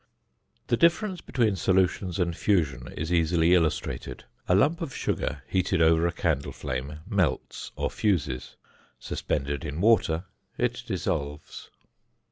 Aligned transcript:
The 0.65 0.77
difference 0.77 1.21
between 1.21 1.55
solution 1.55 2.11
and 2.19 2.35
fusion 2.35 2.91
is 2.97 3.13
easily 3.13 3.53
illustrated: 3.53 4.23
a 4.49 4.55
lump 4.55 4.81
of 4.81 4.95
sugar 4.95 5.43
heated 5.47 5.79
over 5.79 6.07
a 6.07 6.11
candle 6.11 6.53
flame 6.53 7.01
melts 7.07 7.71
or 7.75 7.91
fuses; 7.91 8.55
suspended 8.99 9.63
in 9.63 9.79
water 9.79 10.23
it 10.57 10.81
dissolves. 10.87 11.69